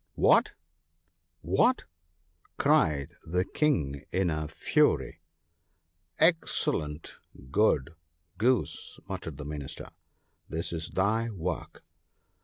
[0.09, 0.53] * What!
[1.41, 1.83] what!'
[2.57, 5.21] cried the King in a fury.
[5.71, 7.17] * Excellent
[7.51, 7.93] good,
[8.39, 9.91] Goose!' muttered the Minister.'
[10.49, 11.83] This is thy work